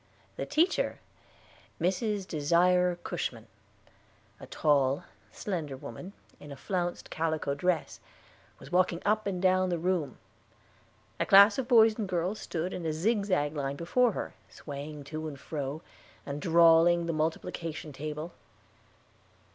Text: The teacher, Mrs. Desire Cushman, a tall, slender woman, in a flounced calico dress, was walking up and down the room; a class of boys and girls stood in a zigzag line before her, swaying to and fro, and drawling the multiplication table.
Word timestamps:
The 0.35 0.47
teacher, 0.47 0.97
Mrs. 1.79 2.27
Desire 2.27 2.95
Cushman, 3.03 3.45
a 4.39 4.47
tall, 4.47 5.03
slender 5.31 5.77
woman, 5.77 6.13
in 6.39 6.51
a 6.51 6.55
flounced 6.55 7.11
calico 7.11 7.53
dress, 7.53 7.99
was 8.57 8.71
walking 8.71 9.03
up 9.05 9.27
and 9.27 9.39
down 9.39 9.69
the 9.69 9.77
room; 9.77 10.17
a 11.19 11.25
class 11.27 11.59
of 11.59 11.67
boys 11.67 11.99
and 11.99 12.09
girls 12.09 12.39
stood 12.39 12.73
in 12.73 12.83
a 12.87 12.93
zigzag 12.93 13.55
line 13.55 13.75
before 13.75 14.13
her, 14.13 14.33
swaying 14.49 15.03
to 15.03 15.27
and 15.27 15.39
fro, 15.39 15.83
and 16.25 16.41
drawling 16.41 17.05
the 17.05 17.13
multiplication 17.13 17.93
table. 17.93 18.33